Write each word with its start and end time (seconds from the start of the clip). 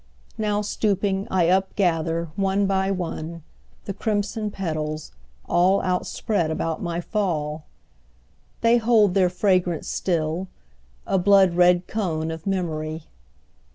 Now, 0.39 0.61
stooping, 0.63 1.27
I 1.29 1.45
upgather, 1.45 2.29
one 2.35 2.65
by 2.65 2.89
one, 2.89 3.43
The 3.85 3.93
crimson 3.93 4.49
petals, 4.49 5.11
all 5.47 5.79
Outspread 5.83 6.49
about 6.49 6.81
my 6.81 6.99
fall. 7.01 7.65
They 8.61 8.77
hold 8.77 9.13
their 9.13 9.29
fragrance 9.29 9.87
still, 9.87 10.47
a 11.05 11.19
blood 11.19 11.53
red 11.53 11.85
cone 11.85 12.31
Of 12.31 12.47
memory. 12.47 13.03